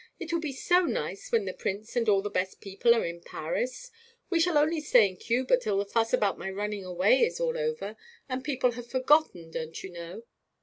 It 0.19 0.33
will 0.33 0.39
be 0.39 0.51
so 0.51 0.79
nice 0.85 1.31
when 1.31 1.45
the 1.45 1.53
Prince 1.53 1.95
and 1.95 2.09
all 2.09 2.23
the 2.23 2.29
best 2.31 2.59
people 2.59 2.95
are 2.95 3.05
in 3.05 3.21
Paris. 3.21 3.91
We 4.31 4.39
shall 4.39 4.57
only 4.57 4.81
stay 4.81 5.07
in 5.09 5.15
Cuba 5.17 5.57
till 5.59 5.77
the 5.77 5.85
fuss 5.85 6.11
about 6.11 6.39
my 6.39 6.49
running 6.49 6.83
away 6.83 7.19
is 7.23 7.39
all 7.39 7.55
over, 7.55 7.95
and 8.27 8.43
people 8.43 8.71
have 8.71 8.87
forgotten, 8.89 9.51
don't 9.51 9.83
you 9.83 9.91
know. 9.91 10.23